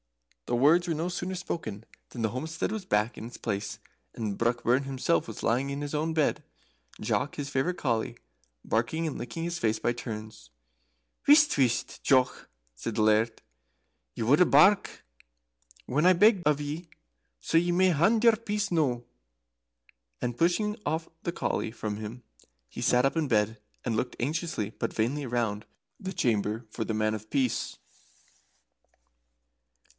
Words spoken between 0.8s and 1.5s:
were no sooner